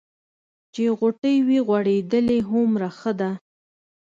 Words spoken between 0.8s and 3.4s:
غوټۍ وي غوړېدلې هومره ښه ده.